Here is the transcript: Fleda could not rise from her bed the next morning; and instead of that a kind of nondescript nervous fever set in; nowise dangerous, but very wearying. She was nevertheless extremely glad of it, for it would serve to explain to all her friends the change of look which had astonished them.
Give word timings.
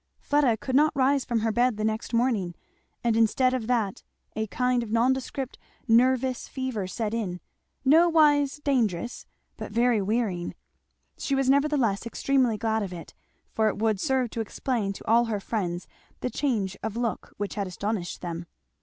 Fleda 0.17 0.57
could 0.57 0.75
not 0.75 0.95
rise 0.95 1.23
from 1.25 1.41
her 1.41 1.51
bed 1.51 1.77
the 1.77 1.83
next 1.83 2.11
morning; 2.11 2.55
and 3.03 3.15
instead 3.15 3.53
of 3.53 3.67
that 3.67 4.01
a 4.35 4.47
kind 4.47 4.81
of 4.81 4.89
nondescript 4.89 5.59
nervous 5.87 6.47
fever 6.47 6.87
set 6.87 7.13
in; 7.13 7.39
nowise 7.85 8.59
dangerous, 8.63 9.27
but 9.57 9.71
very 9.71 10.01
wearying. 10.01 10.55
She 11.19 11.35
was 11.35 11.51
nevertheless 11.51 12.07
extremely 12.07 12.57
glad 12.57 12.81
of 12.81 12.91
it, 12.93 13.13
for 13.51 13.67
it 13.67 13.77
would 13.77 13.99
serve 13.99 14.31
to 14.31 14.41
explain 14.41 14.91
to 14.93 15.05
all 15.07 15.25
her 15.25 15.39
friends 15.39 15.87
the 16.21 16.31
change 16.31 16.75
of 16.81 16.97
look 16.97 17.35
which 17.37 17.53
had 17.53 17.67
astonished 17.67 18.21
them. 18.21 18.47